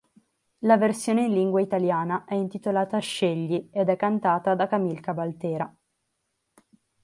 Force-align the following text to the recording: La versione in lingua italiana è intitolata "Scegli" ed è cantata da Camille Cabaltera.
La 0.61 0.77
versione 0.77 1.25
in 1.25 1.31
lingua 1.31 1.61
italiana 1.61 2.25
è 2.25 2.33
intitolata 2.33 2.97
"Scegli" 2.97 3.69
ed 3.71 3.87
è 3.87 3.95
cantata 3.97 4.55
da 4.55 4.65
Camille 4.65 4.99
Cabaltera. 4.99 5.71